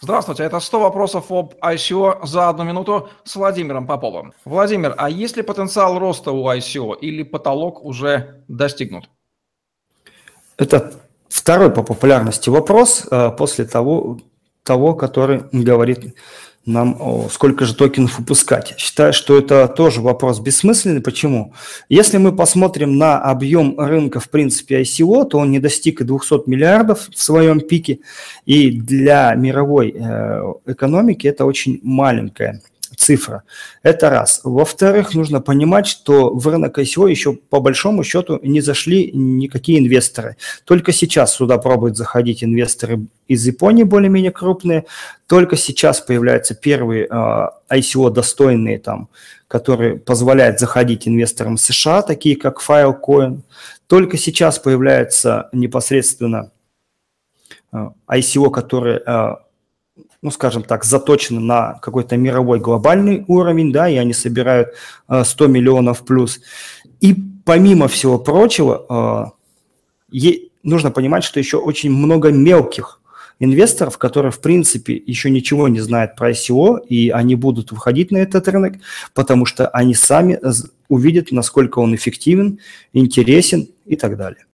[0.00, 4.32] Здравствуйте, это 100 вопросов об ICO за одну минуту с Владимиром Поповым.
[4.44, 9.10] Владимир, а есть ли потенциал роста у ICO или потолок уже достигнут?
[10.56, 10.92] Это
[11.28, 14.20] второй по популярности вопрос э, после того,
[14.62, 16.14] того который говорит
[16.68, 18.74] нам, сколько же токенов выпускать.
[18.78, 21.00] Считаю, что это тоже вопрос бессмысленный.
[21.00, 21.54] Почему?
[21.88, 26.48] Если мы посмотрим на объем рынка, в принципе, ICO, то он не достиг и 200
[26.48, 28.00] миллиардов в своем пике.
[28.46, 32.60] И для мировой э, экономики это очень маленькая
[32.98, 33.44] цифра.
[33.82, 34.40] Это раз.
[34.44, 40.36] Во-вторых, нужно понимать, что в рынок ICO еще по большому счету не зашли никакие инвесторы.
[40.64, 44.84] Только сейчас сюда пробуют заходить инвесторы из Японии более-менее крупные.
[45.26, 49.08] Только сейчас появляются первые э, а, ICO достойные там,
[49.46, 53.42] которые позволяют заходить инвесторам США, такие как Filecoin.
[53.86, 56.50] Только сейчас появляются непосредственно
[57.72, 59.34] э, ICO, которые э,
[60.22, 64.70] ну, скажем так, заточены на какой-то мировой глобальный уровень, да, и они собирают
[65.10, 66.40] 100 э, миллионов плюс.
[67.00, 69.32] И помимо всего прочего,
[70.12, 70.28] э,
[70.62, 73.00] нужно понимать, что еще очень много мелких
[73.40, 78.18] инвесторов, которые, в принципе, еще ничего не знают про ICO, и они будут выходить на
[78.18, 78.74] этот рынок,
[79.14, 80.40] потому что они сами
[80.88, 82.58] увидят, насколько он эффективен,
[82.92, 84.46] интересен и так далее.